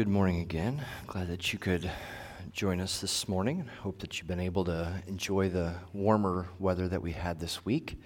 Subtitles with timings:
[0.00, 0.82] good morning again.
[1.06, 1.90] Glad that you could
[2.52, 3.68] join us this morning.
[3.82, 8.00] Hope that you've been able to enjoy the warmer weather that we had this week.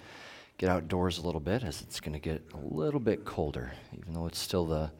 [0.58, 3.70] Get outdoors a little bit as it's going to get a little bit colder.
[3.96, 4.90] Even though it's still the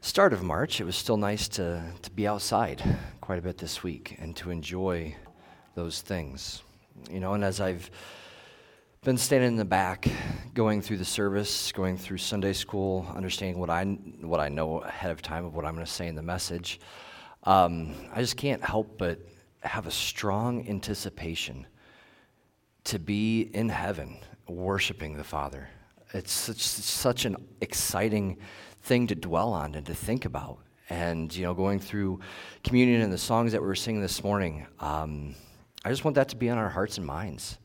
[0.00, 2.82] start of March, it was still nice to, to be outside
[3.20, 5.14] quite a bit this week and to enjoy
[5.74, 6.62] those things.
[7.10, 7.90] You know, and as I've
[9.06, 10.08] been standing in the back,
[10.52, 15.12] going through the service, going through Sunday school, understanding what I what I know ahead
[15.12, 16.80] of time of what I'm going to say in the message.
[17.44, 19.20] Um, I just can't help but
[19.60, 21.68] have a strong anticipation
[22.82, 24.16] to be in heaven,
[24.48, 25.68] worshiping the Father.
[26.12, 28.38] It's such, such an exciting
[28.82, 30.58] thing to dwell on and to think about.
[30.90, 32.18] And you know, going through
[32.64, 35.36] communion and the songs that we were singing this morning, um,
[35.84, 37.58] I just want that to be on our hearts and minds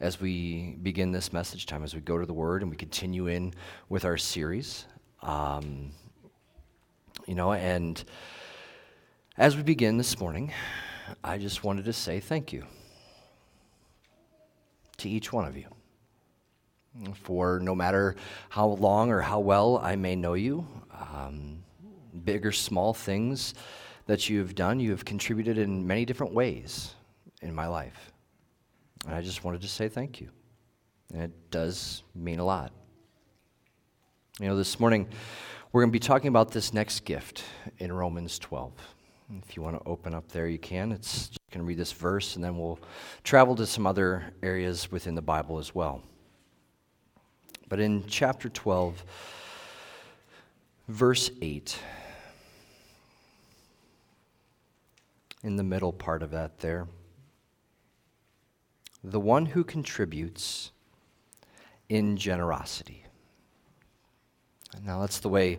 [0.00, 3.26] as we begin this message time, as we go to the Word and we continue
[3.26, 3.54] in
[3.88, 4.86] with our series.
[5.22, 5.92] Um,
[7.26, 8.02] you know, and
[9.38, 10.52] as we begin this morning,
[11.22, 12.64] I just wanted to say thank you
[14.98, 15.66] to each one of you.
[17.14, 18.14] For no matter
[18.48, 21.64] how long or how well I may know you, um,
[22.24, 23.54] big or small things
[24.06, 26.94] that you have done, you have contributed in many different ways
[27.42, 28.12] in my life.
[29.06, 30.30] And I just wanted to say thank you.
[31.12, 32.72] And it does mean a lot.
[34.40, 35.06] You know, this morning
[35.72, 37.44] we're going to be talking about this next gift
[37.78, 38.72] in Romans 12.
[39.42, 40.92] If you want to open up there, you can.
[40.92, 42.78] It's just going to read this verse, and then we'll
[43.22, 46.02] travel to some other areas within the Bible as well.
[47.68, 49.04] But in chapter 12,
[50.88, 51.78] verse 8,
[55.42, 56.86] in the middle part of that there,
[59.04, 60.72] the one who contributes
[61.90, 63.04] in generosity.
[64.82, 65.58] Now, that's the way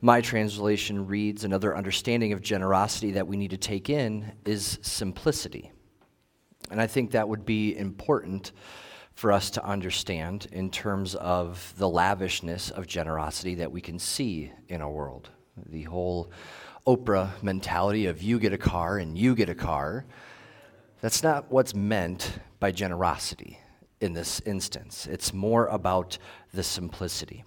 [0.00, 1.44] my translation reads.
[1.44, 5.72] Another understanding of generosity that we need to take in is simplicity.
[6.70, 8.52] And I think that would be important
[9.12, 14.52] for us to understand in terms of the lavishness of generosity that we can see
[14.68, 15.30] in our world.
[15.66, 16.30] The whole
[16.86, 20.06] Oprah mentality of you get a car and you get a car.
[21.04, 23.58] That's not what's meant by generosity
[24.00, 25.06] in this instance.
[25.06, 26.16] It's more about
[26.54, 27.44] the simplicity.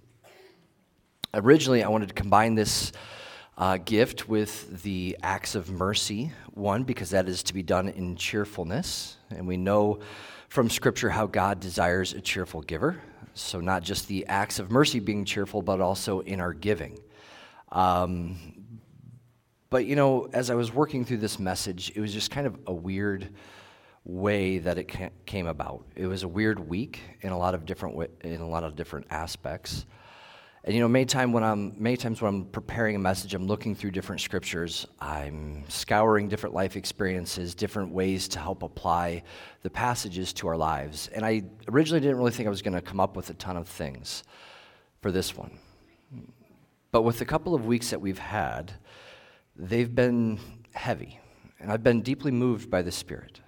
[1.34, 2.92] Originally, I wanted to combine this
[3.58, 8.16] uh, gift with the acts of mercy one, because that is to be done in
[8.16, 9.18] cheerfulness.
[9.32, 10.02] And we know
[10.50, 13.02] from Scripture how God desires a cheerful giver.
[13.34, 17.00] So, not just the acts of mercy being cheerful, but also in our giving.
[17.72, 18.57] Um,
[19.70, 22.58] but, you know, as I was working through this message, it was just kind of
[22.68, 23.30] a weird
[24.08, 24.90] way that it
[25.26, 25.86] came about.
[25.96, 29.08] It was a weird week in a lot of different in a lot of different
[29.10, 29.86] aspects.
[30.64, 33.48] And you know, many time when I'm many times when I'm preparing a message, I'm
[33.48, 34.88] looking through different scriptures.
[35.00, 39.24] I'm scouring different life experiences, different ways to help apply
[39.64, 41.10] the passages to our lives.
[41.14, 43.58] And I originally didn't really think I was going to come up with a ton
[43.58, 44.24] of things
[45.02, 45.52] for this one.
[46.92, 48.74] But with the couple of weeks that we've had,
[49.58, 50.40] they've been
[50.74, 51.20] heavy,
[51.60, 53.42] and I've been deeply moved by the Spirit.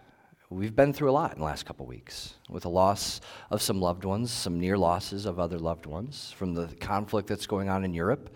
[0.49, 3.21] We've been through a lot in the last couple weeks with the loss
[3.51, 7.45] of some loved ones, some near losses of other loved ones from the conflict that's
[7.45, 8.35] going on in Europe,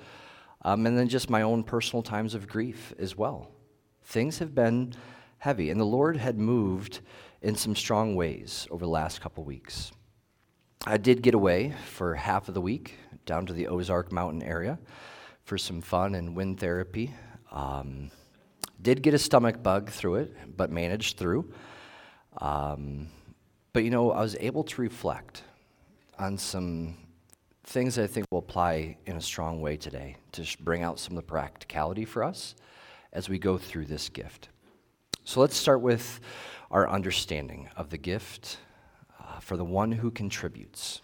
[0.61, 3.49] um, and then just my own personal times of grief as well.
[4.03, 4.93] Things have been
[5.39, 6.99] heavy, and the Lord had moved
[7.41, 9.91] in some strong ways over the last couple weeks.
[10.85, 12.95] I did get away for half of the week
[13.25, 14.77] down to the Ozark Mountain area
[15.45, 17.13] for some fun and wind therapy.
[17.53, 18.11] Um,
[18.81, 21.53] did get a stomach bug through it, but managed through.
[22.39, 23.07] Um,
[23.71, 25.43] but you know, I was able to reflect
[26.19, 26.97] on some
[27.63, 31.23] things I think will apply in a strong way today to bring out some of
[31.23, 32.55] the practicality for us
[33.13, 34.49] as we go through this gift.
[35.23, 36.19] So let's start with
[36.71, 38.57] our understanding of the gift
[39.19, 41.01] uh, for the one who contributes.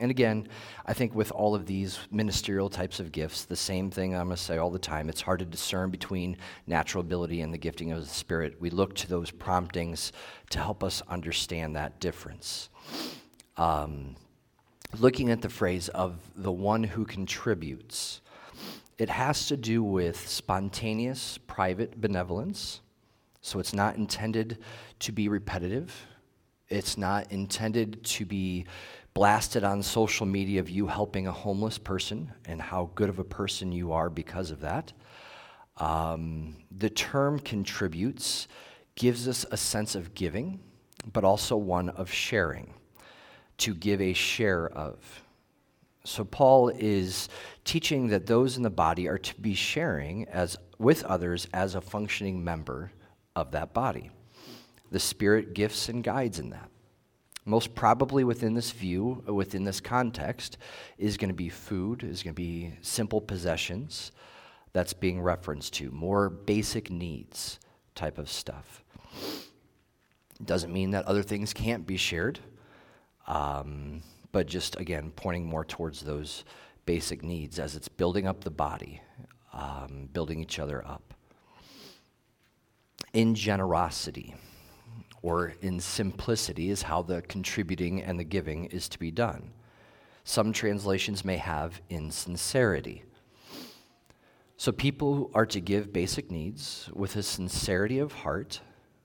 [0.00, 0.48] And again,
[0.86, 4.36] I think with all of these ministerial types of gifts, the same thing I'm going
[4.36, 7.92] to say all the time it's hard to discern between natural ability and the gifting
[7.92, 8.60] of the Spirit.
[8.60, 10.12] We look to those promptings
[10.50, 12.70] to help us understand that difference.
[13.56, 14.16] Um,
[14.98, 18.22] looking at the phrase of the one who contributes,
[18.98, 22.80] it has to do with spontaneous private benevolence.
[23.40, 24.58] So it's not intended
[25.00, 26.06] to be repetitive,
[26.68, 28.64] it's not intended to be
[29.14, 33.24] blasted on social media of you helping a homeless person and how good of a
[33.24, 34.92] person you are because of that.
[35.76, 38.48] Um, the term contributes
[38.94, 40.60] gives us a sense of giving,
[41.12, 42.72] but also one of sharing,
[43.58, 45.22] to give a share of.
[46.04, 47.28] So Paul is
[47.64, 51.80] teaching that those in the body are to be sharing as with others as a
[51.80, 52.92] functioning member
[53.36, 54.10] of that body.
[54.90, 56.68] The Spirit gifts and guides in that.
[57.44, 60.58] Most probably within this view, within this context,
[60.96, 64.12] is going to be food, is going to be simple possessions
[64.72, 67.58] that's being referenced to, more basic needs
[67.94, 68.84] type of stuff.
[70.44, 72.38] Doesn't mean that other things can't be shared,
[73.26, 76.44] um, but just again, pointing more towards those
[76.86, 79.00] basic needs as it's building up the body,
[79.52, 81.14] um, building each other up.
[83.12, 84.34] In generosity
[85.22, 89.52] or in simplicity is how the contributing and the giving is to be done.
[90.24, 93.04] Some translations may have in sincerity.
[94.56, 98.60] So people are to give basic needs with a sincerity of heart,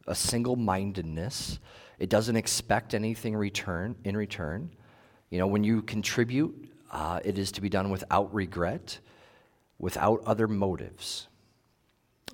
[0.06, 1.60] a single mindedness.
[1.98, 4.72] It doesn't expect anything return in return.
[5.30, 9.00] You know, when you contribute, uh, it is to be done without regret,
[9.80, 11.28] without other motives.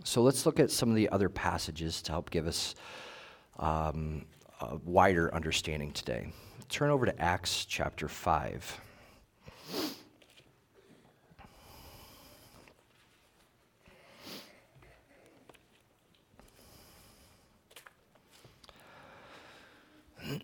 [0.03, 2.75] So let's look at some of the other passages to help give us
[3.63, 4.25] um,
[4.60, 6.31] a wider understanding today.
[6.68, 8.81] Turn over to Acts chapter 5.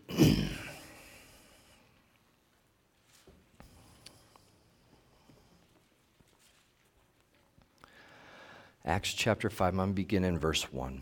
[8.86, 11.02] Acts chapter 5, I'm going to begin in verse 1.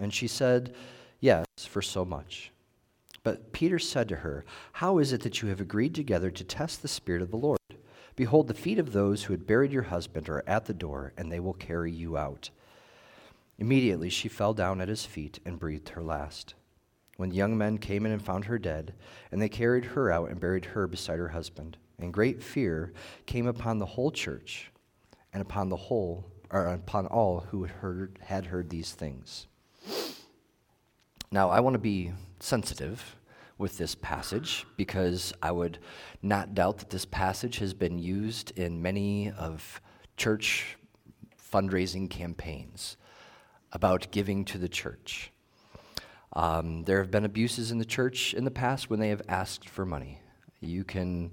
[0.00, 0.74] And she said,
[1.20, 2.50] Yes, for so much.
[3.22, 6.82] But Peter said to her, How is it that you have agreed together to test
[6.82, 7.58] the Spirit of the Lord?
[8.16, 11.32] Behold, the feet of those who had buried your husband are at the door, and
[11.32, 12.50] they will carry you out.
[13.58, 16.54] Immediately she fell down at his feet and breathed her last.
[17.16, 18.94] When the young men came in and found her dead,
[19.30, 22.92] and they carried her out and buried her beside her husband, and great fear
[23.26, 24.70] came upon the whole church
[25.32, 29.46] and upon the whole or upon all who had heard, had heard these things.
[31.30, 33.16] Now, I want to be sensitive
[33.58, 35.78] with this passage because I would
[36.22, 39.80] not doubt that this passage has been used in many of
[40.16, 40.76] church
[41.52, 42.96] fundraising campaigns
[43.72, 45.32] about giving to the church.
[46.32, 49.68] Um, there have been abuses in the church in the past when they have asked
[49.68, 50.20] for money.
[50.60, 51.30] You can,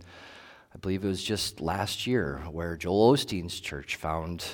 [0.75, 4.45] I believe it was just last year where Joel Osteen's church found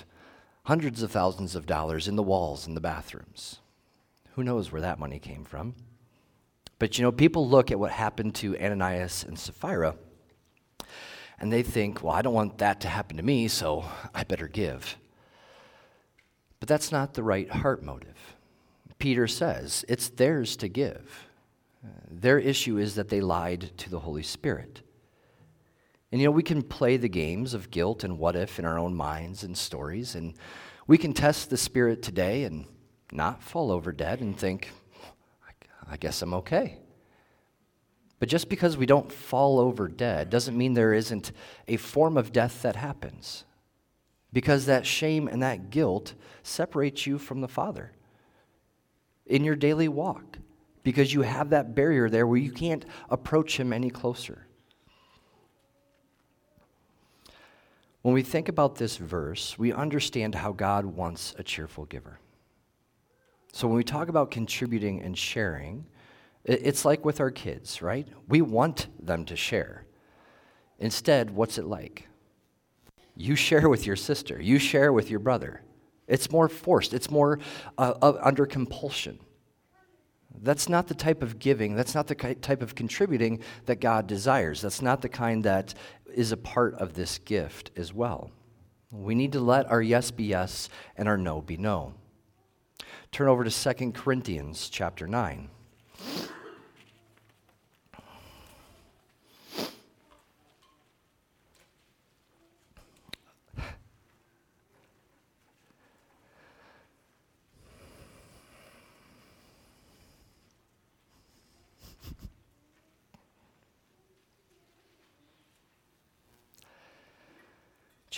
[0.64, 3.60] hundreds of thousands of dollars in the walls in the bathrooms.
[4.38, 5.74] Who knows where that money came from?
[6.78, 9.96] But you know, people look at what happened to Ananias and Sapphira
[11.40, 14.48] and they think, well, I don't want that to happen to me, so I better
[14.48, 14.96] give.
[16.60, 18.36] But that's not the right heart motive.
[19.00, 21.28] Peter says it's theirs to give.
[22.08, 24.84] Their issue is that they lied to the Holy Spirit.
[26.12, 28.78] And you know, we can play the games of guilt and what if in our
[28.78, 30.36] own minds and stories, and
[30.86, 32.68] we can test the Spirit today and
[33.12, 34.72] not fall over dead and think,
[35.90, 36.80] I guess I'm okay.
[38.20, 41.32] But just because we don't fall over dead doesn't mean there isn't
[41.68, 43.46] a form of death that happens.
[44.34, 47.94] Because that shame and that guilt separates you from the Father
[49.26, 50.40] in your daily walk.
[50.84, 54.48] Because you have that barrier there where you can't approach Him any closer.
[58.02, 62.20] When we think about this verse, we understand how God wants a cheerful giver.
[63.54, 65.86] So when we talk about contributing and sharing,
[66.44, 68.08] it's like with our kids, right?
[68.28, 69.86] We want them to share.
[70.80, 72.08] Instead, what's it like?
[73.16, 75.62] You share with your sister, you share with your brother.
[76.08, 77.40] It's more forced, it's more
[77.78, 79.20] uh, uh, under compulsion.
[80.40, 84.62] That's not the type of giving, that's not the type of contributing that God desires.
[84.62, 85.74] That's not the kind that
[86.14, 88.32] is a part of this gift as well.
[88.92, 91.96] We need to let our yes be yes and our no be no.
[93.12, 95.50] Turn over to 2 Corinthians chapter 9.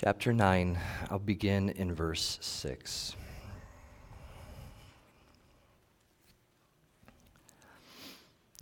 [0.01, 0.79] Chapter 9,
[1.09, 3.17] I'll begin in verse 6.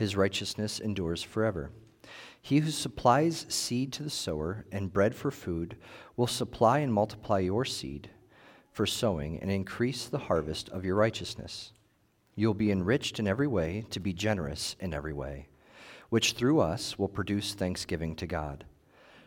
[0.00, 1.72] His righteousness endures forever.
[2.40, 5.76] He who supplies seed to the sower and bread for food
[6.16, 8.08] will supply and multiply your seed
[8.72, 11.74] for sowing and increase the harvest of your righteousness.
[12.34, 15.48] You'll be enriched in every way to be generous in every way
[16.08, 18.64] which through us will produce thanksgiving to God.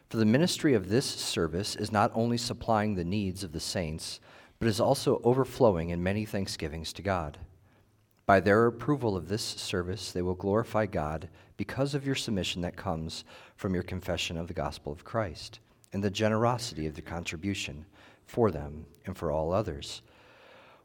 [0.10, 4.20] For the ministry of this service is not only supplying the needs of the saints,
[4.58, 7.38] but is also overflowing in many thanksgivings to God.
[8.26, 12.78] By their approval of this service, they will glorify God because of your submission that
[12.78, 13.26] comes
[13.58, 15.60] from your confession of the gospel of Christ
[15.92, 17.86] and the generosity of the contribution
[18.26, 20.02] for them and for all others,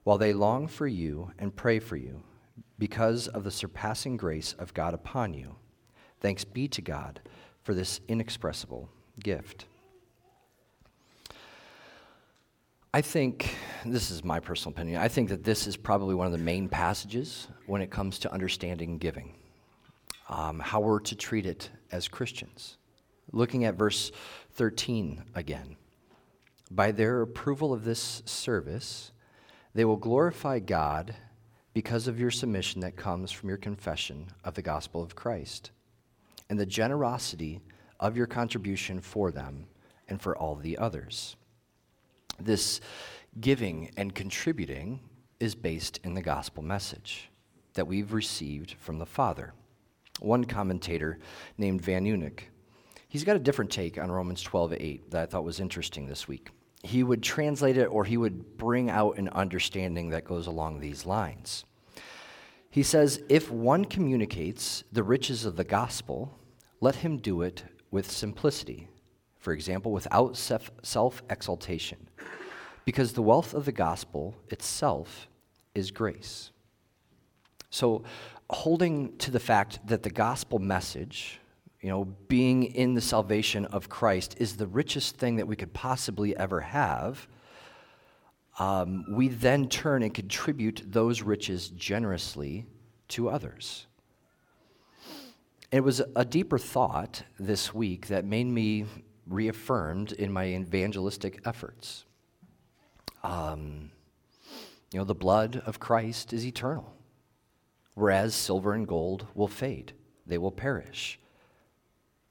[0.03, 2.23] while they long for you and pray for you
[2.79, 5.55] because of the surpassing grace of God upon you.
[6.21, 7.21] Thanks be to God
[7.63, 8.89] for this inexpressible
[9.21, 9.67] gift.
[12.95, 13.55] I think,
[13.85, 16.71] this is my personal opinion, I think that this is probably one of the main
[16.71, 19.35] passages when it comes to understanding giving,
[20.31, 22.79] um, how we're to treat it as Christians.
[23.31, 24.11] Looking at verse
[24.53, 25.77] 13 again.
[26.71, 29.13] By their approval of this service,
[29.75, 31.15] they will glorify God
[31.75, 35.73] because of your submission that comes from your confession of the gospel of Christ
[36.49, 37.61] and the generosity
[38.01, 39.67] of your contribution for them
[40.09, 41.37] and for all the others.
[42.41, 42.81] This
[43.41, 45.01] giving and contributing
[45.41, 47.31] is based in the gospel message
[47.75, 49.55] that we've received from the Father.
[50.21, 51.19] One commentator
[51.59, 52.45] named Van Eunuch,
[53.09, 56.27] he's got a different take on Romans 12 8 that I thought was interesting this
[56.27, 56.51] week.
[56.83, 61.07] He would translate it or he would bring out an understanding that goes along these
[61.07, 61.65] lines.
[62.71, 66.39] He says, If one communicates the riches of the gospel,
[66.81, 68.89] let him do it with simplicity,
[69.49, 71.97] for example, without self exaltation,
[72.85, 75.27] because the wealth of the gospel itself
[75.75, 76.51] is grace.
[77.71, 78.03] So,
[78.51, 81.41] holding to the fact that the gospel message,
[81.81, 85.73] you know, being in the salvation of Christ is the richest thing that we could
[85.73, 87.27] possibly ever have,
[88.59, 92.67] um, we then turn and contribute those riches generously
[93.09, 93.87] to others.
[95.73, 98.85] It was a deeper thought this week that made me
[99.29, 102.05] reaffirmed in my evangelistic efforts.
[103.23, 103.91] Um,
[104.93, 106.95] you know, the blood of Christ is eternal,
[107.95, 109.93] whereas silver and gold will fade,
[110.27, 111.19] they will perish.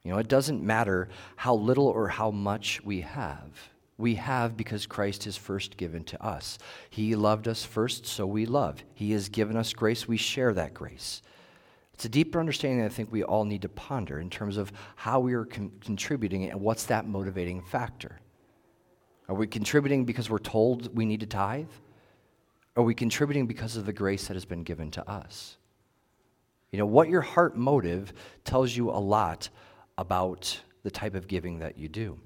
[0.02, 3.70] You know, it doesn't matter how little or how much we have.
[3.98, 6.56] We have because Christ has first given to us.
[6.88, 8.82] He loved us first, so we love.
[8.94, 11.20] He has given us grace, we share that grace.
[11.98, 15.18] It's a deeper understanding I think we all need to ponder in terms of how
[15.18, 18.20] we are con- contributing and what's that motivating factor.
[19.28, 21.66] Are we contributing because we're told we need to tithe?
[22.76, 25.56] Are we contributing because of the grace that has been given to us?
[26.70, 28.12] You know, what your heart motive
[28.44, 29.48] tells you a lot
[29.98, 32.16] about the type of giving that you do.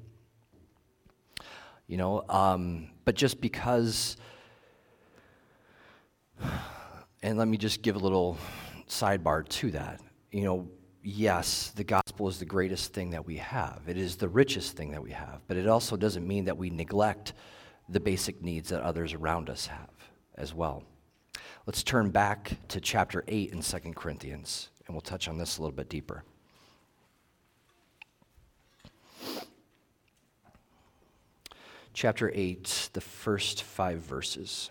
[1.86, 4.18] You know, um, but just because,
[7.22, 8.36] and let me just give a little
[8.92, 10.00] sidebar to that.
[10.30, 10.68] You know,
[11.02, 14.90] yes, the gospel is the greatest thing that we have, it is the richest thing
[14.92, 17.32] that we have, but it also doesn't mean that we neglect
[17.88, 19.90] the basic needs that others around us have
[20.36, 20.82] as well.
[21.66, 25.62] Let's turn back to chapter 8 in 2 Corinthians, and we'll touch on this a
[25.62, 26.24] little bit deeper.
[31.94, 34.70] Chapter 8, the first five verses.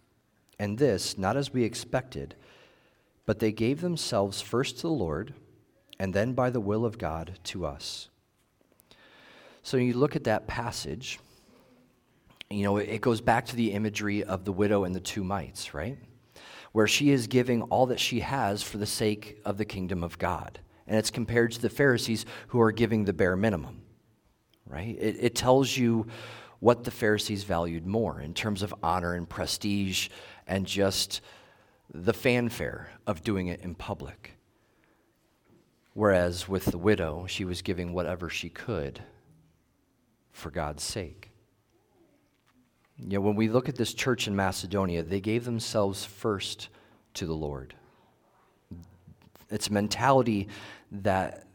[0.61, 2.35] And this, not as we expected,
[3.25, 5.33] but they gave themselves first to the Lord,
[5.97, 8.09] and then by the will of God to us.
[9.63, 11.19] So you look at that passage,
[12.51, 15.73] you know, it goes back to the imagery of the widow and the two mites,
[15.73, 15.97] right?
[16.73, 20.19] Where she is giving all that she has for the sake of the kingdom of
[20.19, 20.59] God.
[20.85, 23.81] And it's compared to the Pharisees who are giving the bare minimum,
[24.67, 24.95] right?
[24.99, 26.05] It, it tells you
[26.61, 30.09] what the Pharisees valued more in terms of honor and prestige
[30.51, 31.21] and just
[31.93, 34.33] the fanfare of doing it in public.
[35.93, 39.01] Whereas with the widow, she was giving whatever she could
[40.33, 41.31] for God's sake.
[42.97, 46.67] You know, when we look at this church in Macedonia, they gave themselves first
[47.13, 47.73] to the Lord.
[49.49, 50.49] It's a mentality
[50.91, 51.47] that,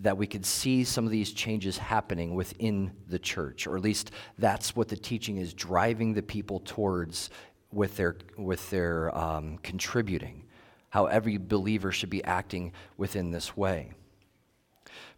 [0.00, 4.12] that we could see some of these changes happening within the church, or at least
[4.38, 7.28] that's what the teaching is driving the people towards
[7.72, 10.44] with their, with their um, contributing,
[10.90, 13.92] how every believer should be acting within this way.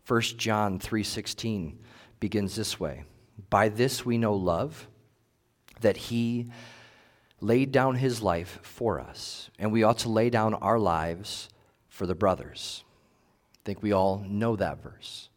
[0.06, 1.76] 1 John 3:16
[2.20, 3.04] begins this way.
[3.50, 4.86] By this we know love,
[5.80, 6.50] that he
[7.40, 11.48] laid down his life for us, and we ought to lay down our lives
[11.88, 12.84] for the brothers.
[13.54, 15.28] I think we all know that verse.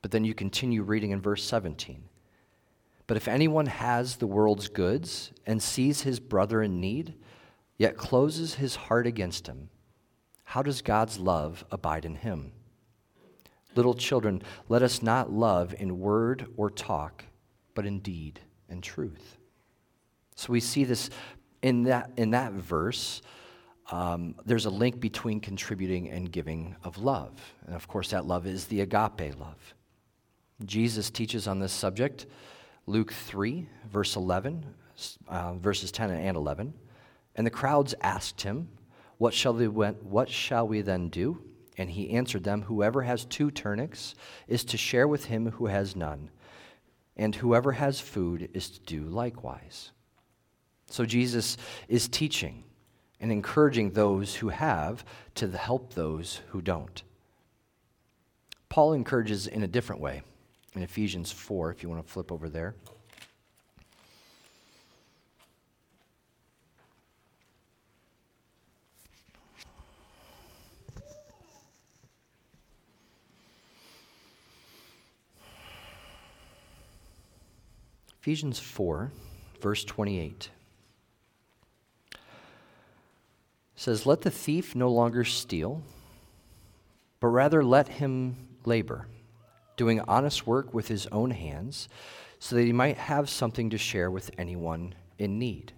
[0.00, 2.04] But then you continue reading in verse 17.
[3.08, 7.14] But if anyone has the world's goods and sees his brother in need,
[7.78, 9.70] yet closes his heart against him,
[10.44, 12.52] how does God's love abide in him?
[13.74, 17.24] Little children, let us not love in word or talk,
[17.74, 19.38] but in deed and truth.
[20.36, 21.08] So we see this
[21.62, 23.22] in that, in that verse.
[23.90, 27.32] Um, there's a link between contributing and giving of love.
[27.66, 29.74] And of course, that love is the agape love.
[30.64, 32.26] Jesus teaches on this subject
[32.88, 34.64] Luke 3, verse 11,
[35.28, 36.72] uh, verses 10 and 11.
[37.36, 38.68] And the crowds asked him,
[39.18, 41.42] what shall, we, what shall we then do?
[41.76, 44.14] And he answered them, Whoever has two tunics
[44.46, 46.30] is to share with him who has none,
[47.16, 49.90] and whoever has food is to do likewise.
[50.86, 51.56] So Jesus
[51.88, 52.64] is teaching
[53.20, 57.02] and encouraging those who have to help those who don't.
[58.68, 60.22] Paul encourages in a different way
[60.74, 62.74] in Ephesians 4, if you want to flip over there.
[78.20, 79.10] Ephesians 4,
[79.60, 80.50] verse 28
[83.74, 85.82] says, Let the thief no longer steal,
[87.20, 89.06] but rather let him labor
[89.78, 91.88] doing honest work with his own hands,
[92.38, 95.72] so that he might have something to share with anyone in need.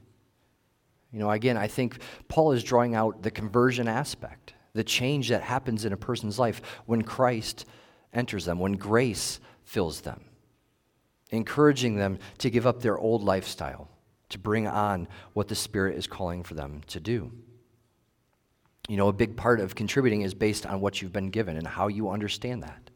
[1.13, 5.43] You know, again, I think Paul is drawing out the conversion aspect, the change that
[5.43, 7.65] happens in a person's life when Christ
[8.13, 10.25] enters them, when grace fills them,
[11.31, 13.89] encouraging them to give up their old lifestyle,
[14.29, 17.33] to bring on what the Spirit is calling for them to do.
[18.89, 21.67] You know, a big part of contributing is based on what you've been given and
[21.67, 22.90] how you understand that.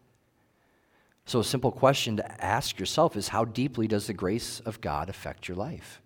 [1.26, 5.08] So, a simple question to ask yourself is how deeply does the grace of God
[5.08, 6.02] affect your life?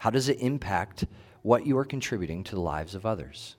[0.00, 1.04] How does it impact
[1.42, 3.56] what you are contributing to the lives of others?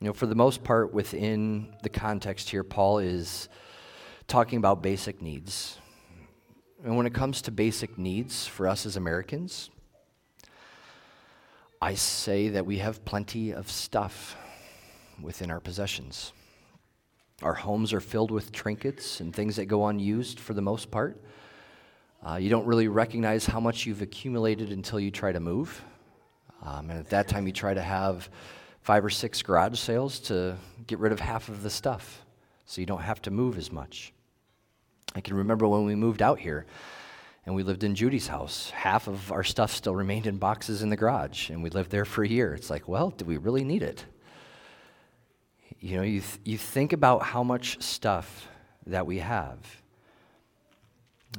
[0.00, 3.48] You know, for the most part, within the context here, Paul is
[4.28, 5.78] talking about basic needs.
[6.84, 9.70] And when it comes to basic needs for us as Americans,
[11.80, 14.36] I say that we have plenty of stuff
[15.20, 16.32] within our possessions.
[17.44, 21.20] Our homes are filled with trinkets and things that go unused for the most part.
[22.26, 25.84] Uh, you don't really recognize how much you've accumulated until you try to move.
[26.62, 28.30] Um, and at that time, you try to have
[28.80, 32.24] five or six garage sales to get rid of half of the stuff
[32.64, 34.14] so you don't have to move as much.
[35.14, 36.64] I can remember when we moved out here
[37.44, 38.70] and we lived in Judy's house.
[38.70, 42.06] Half of our stuff still remained in boxes in the garage, and we lived there
[42.06, 42.54] for a year.
[42.54, 44.06] It's like, well, do we really need it?
[45.80, 48.48] You know, you, th- you think about how much stuff
[48.86, 49.58] that we have.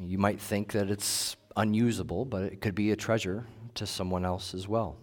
[0.01, 3.45] You might think that it's unusable, but it could be a treasure
[3.75, 4.97] to someone else as well.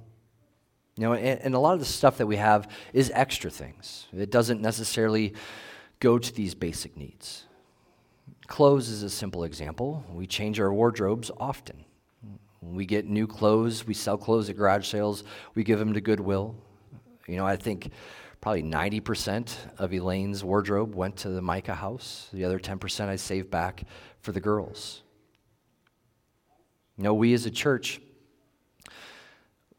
[0.97, 4.07] You know, and, and, a lot of the stuff that we have is extra things.
[4.12, 5.33] It doesn't necessarily
[6.01, 7.47] go to these basic needs.
[8.47, 10.05] Clothes is a simple example.
[10.12, 11.85] We change our wardrobes often.
[12.61, 16.55] We get new clothes, we sell clothes at garage sales, we give them to Goodwill.
[17.27, 17.90] You know, I think
[18.42, 22.28] probably 90% of Elaine's wardrobe went to the Micah house.
[22.33, 23.85] The other 10% I saved back
[24.20, 25.02] for the girls.
[26.98, 28.00] You know, we as a church,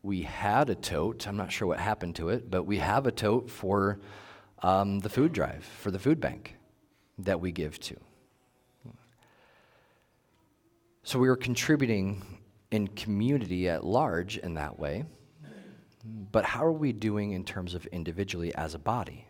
[0.02, 1.28] we had a tote.
[1.28, 4.00] I'm not sure what happened to it, but we have a tote for
[4.62, 6.56] um, the food drive, for the food bank
[7.20, 7.98] that we give to.
[11.04, 12.24] So we were contributing
[12.72, 15.04] in community at large in that way.
[16.04, 19.28] But how are we doing in terms of individually as a body?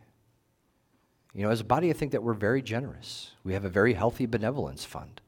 [1.34, 3.32] You know, as a body, I think that we're very generous.
[3.44, 5.22] We have a very healthy benevolence fund.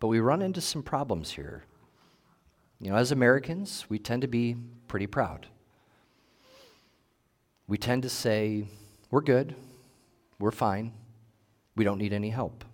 [0.00, 1.64] But we run into some problems here.
[2.80, 4.56] You know, as Americans, we tend to be
[4.88, 5.46] pretty proud.
[7.68, 8.66] We tend to say,
[9.10, 9.54] we're good,
[10.40, 10.92] we're fine,
[11.76, 12.64] we don't need any help.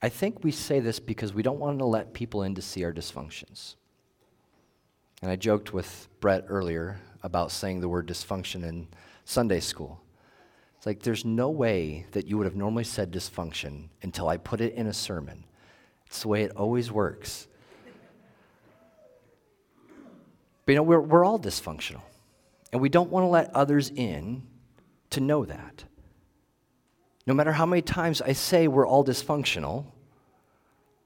[0.00, 2.82] I think we say this because we don't want to let people in to see
[2.84, 3.76] our dysfunctions.
[5.22, 8.88] And I joked with Brett earlier about saying the word dysfunction in
[9.24, 10.00] Sunday school.
[10.76, 14.60] It's like there's no way that you would have normally said dysfunction until I put
[14.60, 15.44] it in a sermon.
[16.06, 17.46] It's the way it always works.
[20.66, 22.02] But you know, we're, we're all dysfunctional.
[22.72, 24.42] And we don't want to let others in
[25.10, 25.84] to know that.
[27.26, 29.84] No matter how many times I say we're all dysfunctional,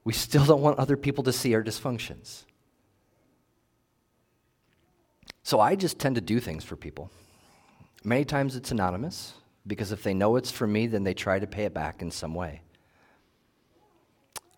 [0.03, 2.45] we still don't want other people to see our dysfunctions.
[5.47, 7.09] So I just tend to do things for people.
[8.03, 9.33] Many times it's anonymous
[9.65, 12.11] because if they know it's for me, then they try to pay it back in
[12.11, 12.59] some way.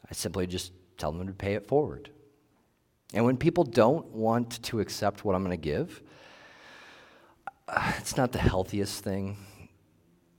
[0.10, 2.10] I simply just tell them to pay it forward.
[3.14, 6.02] And when people don't want to accept what I'm going to give,
[8.00, 9.38] it's not the healthiest thing,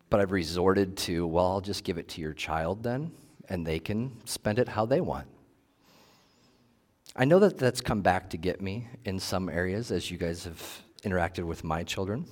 [0.09, 3.13] but I've resorted to, well, I'll just give it to your child then,
[3.49, 5.29] and they can spend it how they want.
[7.16, 10.44] I know that that's come back to get me in some areas as you guys
[10.44, 12.27] have interacted with my children.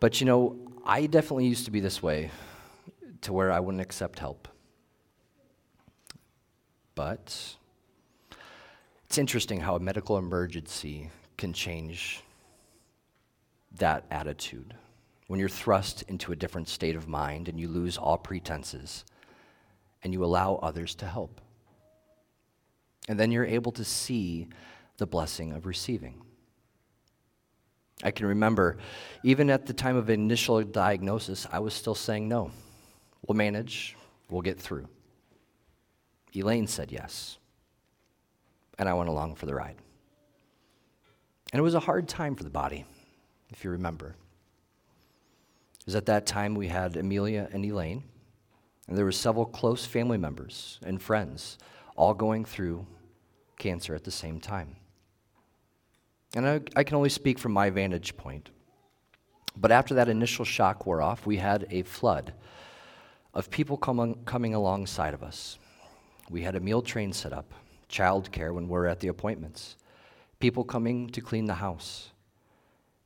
[0.00, 2.30] But you know, I definitely used to be this way
[3.22, 4.48] to where I wouldn't accept help.
[6.96, 7.56] But
[9.06, 12.22] it's interesting how a medical emergency can change
[13.76, 14.74] that attitude.
[15.28, 19.04] When you're thrust into a different state of mind and you lose all pretenses
[20.02, 21.40] and you allow others to help.
[23.06, 24.48] And then you're able to see
[24.96, 26.22] the blessing of receiving.
[28.02, 28.78] I can remember,
[29.24, 32.50] even at the time of initial diagnosis, I was still saying no.
[33.26, 33.96] We'll manage,
[34.30, 34.88] we'll get through.
[36.34, 37.38] Elaine said yes,
[38.78, 39.76] and I went along for the ride.
[41.52, 42.84] And it was a hard time for the body,
[43.50, 44.14] if you remember.
[45.80, 48.04] It was at that time we had Amelia and Elaine,
[48.86, 51.58] and there were several close family members and friends
[51.98, 52.86] all going through
[53.58, 54.76] cancer at the same time.
[56.36, 58.50] And I, I, can only speak from my vantage point.
[59.56, 62.34] But after that initial shock wore off, we had a flood
[63.34, 65.58] of people coming, coming alongside of us.
[66.30, 67.52] We had a meal train set up,
[67.90, 69.76] childcare when we we're at the appointments,
[70.38, 72.10] people coming to clean the house.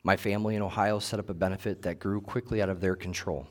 [0.02, 3.48] My family in Ohio set up a benefit that grew quickly out of their control.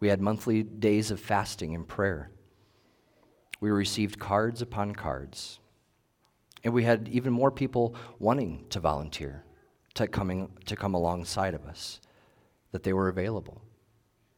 [0.00, 2.30] We had monthly days of fasting and prayer.
[3.60, 5.60] We received cards upon cards.
[6.64, 9.44] And we had even more people wanting to volunteer,
[9.94, 12.00] to, coming, to come alongside of us,
[12.72, 13.62] that they were available.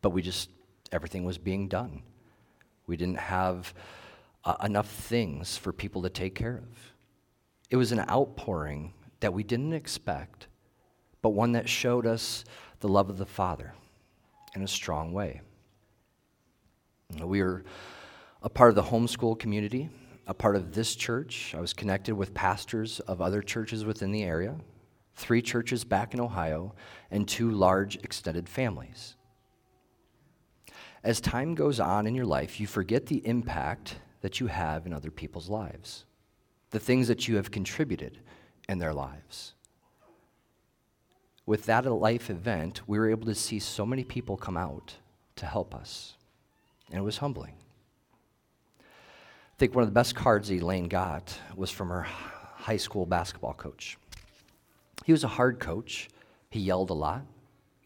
[0.02, 0.50] But we just,
[0.90, 2.02] everything was being done.
[2.86, 3.74] We didn't have
[4.44, 6.92] uh, enough things for people to take care of.
[7.70, 10.48] It was an outpouring that we didn't expect,
[11.22, 12.44] but one that showed us
[12.80, 13.74] the love of the Father
[14.54, 15.40] in a strong way.
[17.20, 17.64] We were
[18.42, 19.88] a part of the homeschool community
[20.26, 21.54] a part of this church.
[21.56, 24.56] I was connected with pastors of other churches within the area,
[25.14, 26.74] three churches back in Ohio,
[27.10, 29.16] and two large extended families.
[31.04, 34.92] As time goes on in your life, you forget the impact that you have in
[34.92, 36.04] other people's lives,
[36.70, 38.20] the things that you have contributed
[38.68, 39.54] in their lives.
[41.44, 44.94] With that life event, we were able to see so many people come out
[45.34, 46.14] to help us,
[46.88, 47.54] and it was humbling
[49.62, 53.96] think one of the best cards Elaine got was from her high school basketball coach.
[55.04, 56.08] He was a hard coach.
[56.50, 57.22] He yelled a lot.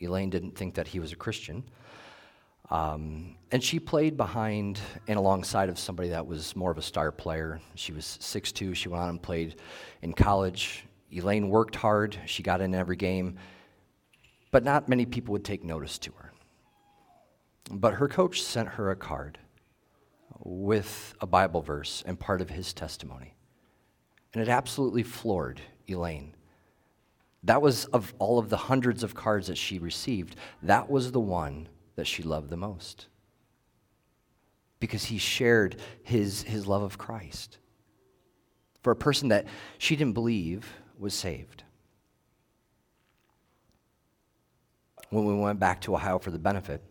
[0.01, 1.62] Elaine didn't think that he was a Christian.
[2.71, 7.12] Um, and she played behind and alongside of somebody that was more of a star
[7.12, 7.61] player.
[7.75, 8.75] She was 6'2.
[8.75, 9.57] She went on and played
[10.01, 10.87] in college.
[11.12, 12.19] Elaine worked hard.
[12.25, 13.37] She got in every game.
[14.51, 16.33] But not many people would take notice to her.
[17.71, 19.39] But her coach sent her a card
[20.40, 23.35] with a Bible verse and part of his testimony.
[24.33, 26.35] And it absolutely floored Elaine.
[27.42, 31.20] That was of all of the hundreds of cards that she received, that was the
[31.20, 33.07] one that she loved the most.
[34.81, 37.59] Because he shared his, his love of Christ
[38.83, 39.46] for a person that
[39.79, 41.64] she didn't believe was saved.
[45.11, 46.83] When we went back to Ohio for the benefit,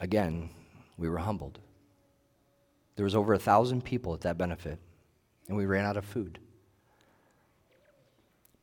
[0.00, 0.50] again,
[0.96, 1.58] we were humbled.
[2.96, 4.78] There was over a thousand people at that benefit,
[5.48, 6.38] and we ran out of food.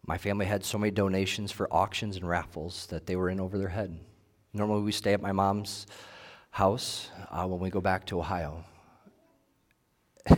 [0.05, 3.57] My family had so many donations for auctions and raffles that they were in over
[3.57, 3.99] their head.
[4.53, 5.85] Normally, we stay at my mom's
[6.49, 8.63] house uh, when we go back to Ohio.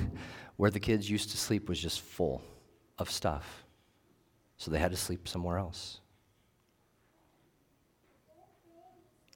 [0.57, 2.41] Where the kids used to sleep was just full
[2.97, 3.63] of stuff.
[4.57, 6.01] So they had to sleep somewhere else.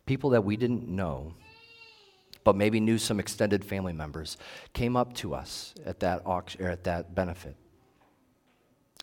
[0.05, 1.33] People that we didn't know,
[2.45, 4.37] but maybe knew some extended family members,
[4.71, 7.57] came up to us at that, auction, or at that benefit.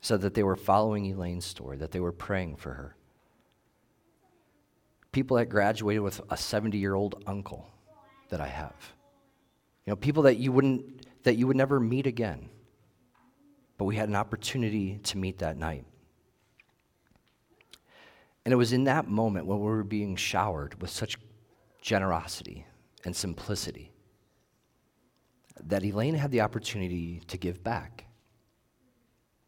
[0.01, 2.97] Said that they were following Elaine's story, that they were praying for her
[5.13, 7.69] people that graduated with a 70 year old uncle
[8.31, 8.75] that I have.
[9.87, 12.49] You know, people that you wouldn't that you would never meet again.
[13.79, 15.85] But we had an opportunity to meet that night.
[18.45, 21.17] And it was in that moment when we were being showered with such
[21.81, 22.67] generosity
[23.05, 23.93] and simplicity
[25.65, 28.07] that Elaine had the opportunity to give back.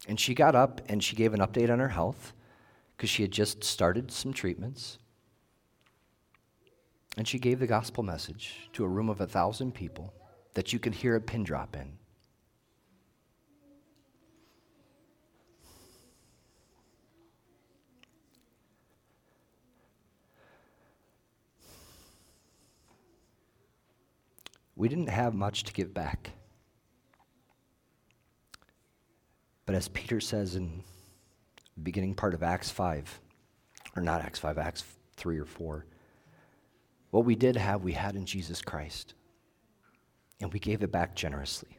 [0.06, 2.34] And she got up and she gave an update on her health
[2.96, 4.98] because she had just started some treatments.
[7.16, 10.12] And she gave the gospel message to a room of a thousand people
[10.54, 11.98] that you could hear a pin drop in.
[24.84, 26.32] We didn't have much to give back.
[29.64, 30.84] But as Peter says in
[31.74, 33.18] the beginning part of Acts 5,
[33.96, 34.84] or not Acts 5, Acts
[35.16, 35.86] 3 or 4,
[37.12, 39.14] what we did have, we had in Jesus Christ.
[40.42, 41.78] And we gave it back generously.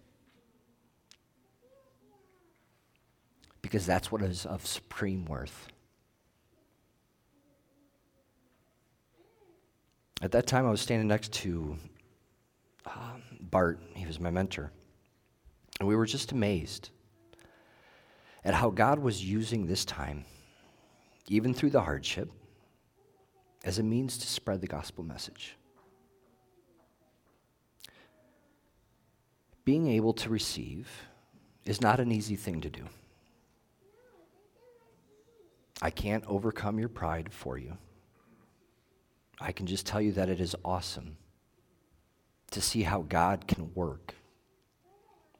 [3.62, 5.68] Because that's what is of supreme worth.
[10.24, 11.78] At that time, I was standing next to
[12.86, 13.80] uh, Bart.
[13.96, 14.72] He was my mentor.
[15.80, 16.90] And we were just amazed
[18.44, 20.26] at how God was using this time,
[21.28, 22.32] even through the hardship
[23.64, 25.58] as a means to spread the gospel message.
[29.66, 30.88] Being able to receive
[31.66, 32.84] is not an easy thing to do.
[35.82, 37.76] I can't overcome your pride for you.
[39.42, 41.18] I can just tell you that it is awesome
[42.56, 44.16] to see how God can work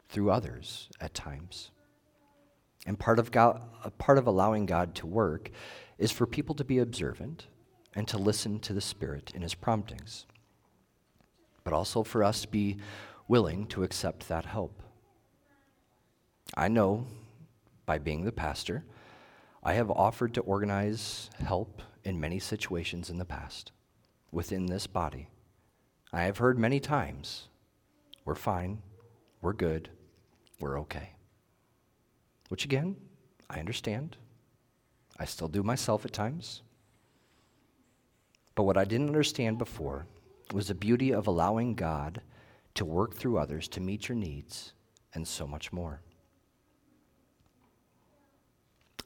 [0.10, 1.72] through others at times.
[2.86, 3.62] And part of, God,
[3.98, 5.50] part of allowing God to work
[5.98, 7.48] is for people to be observant
[7.96, 10.26] and to listen to the Spirit in His promptings,
[11.64, 12.76] but also for us to be
[13.30, 14.84] willing to accept that help.
[16.54, 17.08] I know
[17.86, 18.84] by being the pastor,
[19.64, 23.72] I have offered to organize help in many situations in the past
[24.34, 25.30] within this body.
[26.14, 27.48] I have heard many times,
[28.24, 28.82] we're fine,
[29.42, 29.90] we're good,
[30.60, 31.10] we're okay.
[32.50, 32.96] Which again,
[33.50, 34.18] I understand.
[35.20, 36.62] I still do myself at times.
[38.56, 40.06] But what I didn't understand before
[40.54, 42.22] was the beauty of allowing God
[42.76, 44.74] to work through others to meet your needs
[45.14, 46.02] and so much more.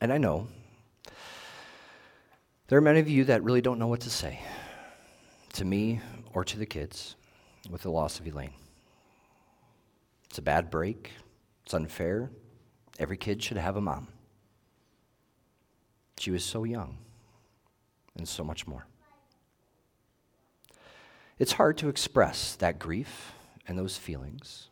[0.01, 0.47] And I know
[2.67, 4.39] there are many of you that really don't know what to say
[5.53, 5.99] to me
[6.33, 7.15] or to the kids
[7.69, 8.53] with the loss of Elaine.
[10.29, 11.11] It's a bad break,
[11.65, 12.29] it's unfair.
[12.99, 14.07] Every kid should have a mom.
[16.19, 16.97] She was so young
[18.17, 18.85] and so much more.
[21.39, 23.31] It's hard to express that grief
[23.67, 24.67] and those feelings.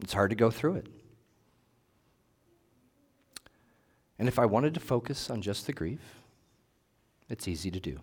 [0.00, 0.88] It's hard to go through it.
[4.18, 6.00] And if I wanted to focus on just the grief,
[7.28, 8.00] it's easy to do.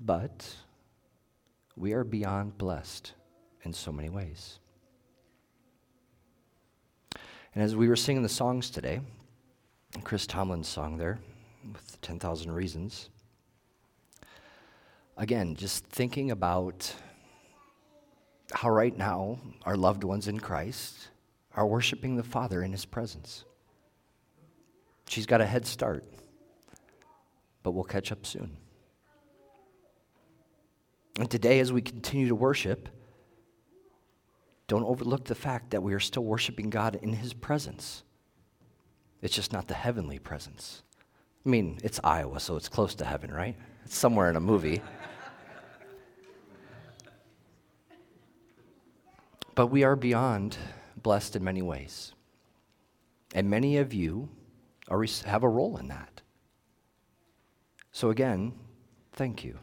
[0.00, 0.56] But
[1.76, 3.12] we are beyond blessed
[3.62, 4.58] in so many ways.
[7.54, 9.00] And as we were singing the songs today,
[10.02, 11.20] Chris Tomlin's song there
[11.72, 13.10] with 10,000 Reasons,
[15.16, 16.92] Again, just thinking about
[18.52, 21.08] how right now our loved ones in Christ
[21.54, 23.44] are worshiping the Father in His presence.
[25.08, 26.04] She's got a head start,
[27.62, 28.56] but we'll catch up soon.
[31.18, 32.88] And today, as we continue to worship,
[34.66, 38.02] don't overlook the fact that we are still worshiping God in His presence.
[39.22, 40.82] It's just not the heavenly presence.
[41.46, 43.56] I mean, it's Iowa, so it's close to heaven, right?
[43.84, 44.82] It's somewhere in a movie.
[49.54, 50.56] but we are beyond
[51.02, 52.14] blessed in many ways.
[53.34, 54.28] And many of you
[54.88, 56.22] are, have a role in that.
[57.92, 58.52] So, again,
[59.12, 59.58] thank you.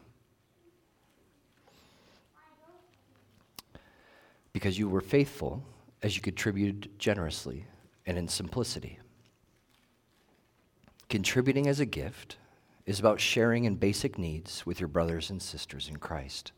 [4.52, 5.64] Because you were faithful
[6.02, 7.66] as you contributed generously
[8.06, 8.98] and in simplicity.
[11.08, 12.36] Contributing as a gift
[12.86, 16.52] is about sharing in basic needs with your brothers and sisters in Christ.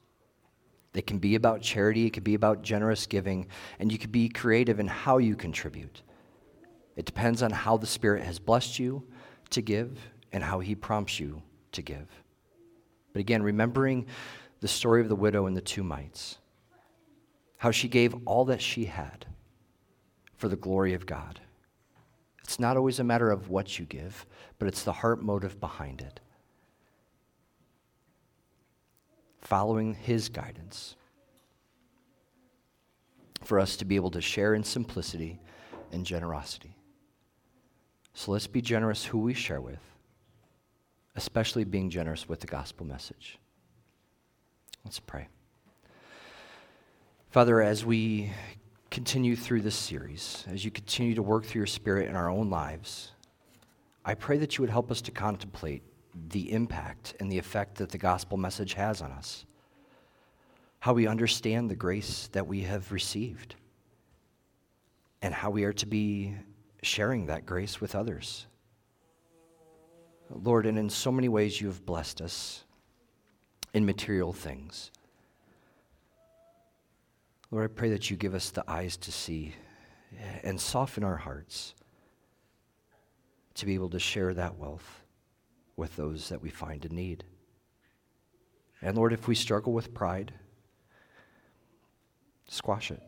[0.94, 4.28] It can be about charity, it can be about generous giving, and you can be
[4.28, 6.02] creative in how you contribute.
[6.96, 9.02] It depends on how the Spirit has blessed you
[9.50, 9.98] to give
[10.33, 12.07] and how He prompts you to give.
[13.12, 14.07] But again, remembering
[14.61, 16.38] the story of the widow and the two mites,
[17.64, 19.24] how she gave all that she had
[20.37, 21.40] for the glory of God.
[22.42, 24.27] It's not always a matter of what you give,
[24.59, 26.20] but it's the heart motive behind it.
[29.40, 30.96] Following His guidance
[33.42, 35.40] for us to be able to share in simplicity
[35.90, 36.77] and generosity.
[38.12, 39.81] So let's be generous who we share with,
[41.16, 43.38] especially being generous with the gospel message.
[44.85, 45.29] Let's pray.
[47.35, 48.31] Father, as we
[48.92, 52.49] continue through this series, as you continue to work through your spirit in our own
[52.49, 53.11] lives,
[54.05, 55.83] I pray that you would help us to contemplate
[56.29, 59.47] the impact and the effect that the gospel message has on us,
[60.79, 63.57] how we understand the grace that we have received,
[65.20, 66.37] and how we are to be
[66.85, 68.47] sharing that grace with others.
[70.31, 72.62] Lord, and in so many ways you have blessed us
[73.73, 74.92] in material things.
[77.55, 79.55] Lord, I pray that you give us the eyes to see
[80.19, 81.77] eh, and soften our hearts
[83.55, 85.05] to be able to share that wealth
[85.77, 87.23] with those that we find in need.
[88.83, 90.35] And Lord, if we struggle with pride,
[92.49, 93.01] squash it.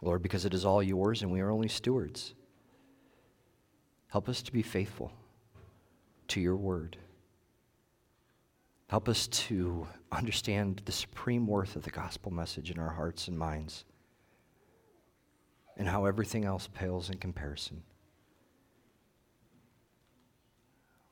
[0.00, 2.32] Lord, because it is all yours and we are only stewards.
[4.08, 5.12] Help us to be faithful
[6.28, 6.96] to your word.
[8.92, 13.38] Help us to understand the supreme worth of the gospel message in our hearts and
[13.38, 13.86] minds
[15.78, 17.82] and how everything else pales in comparison.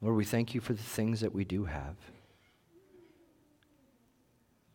[0.02, 1.96] Lord, we thank you for the things that we do have.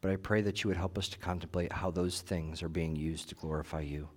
[0.01, 2.95] But I pray that you would help us to contemplate how those things are being
[2.95, 4.09] used to glorify you.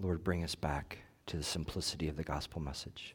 [0.00, 3.14] Lord, bring us back to the simplicity of the gospel message.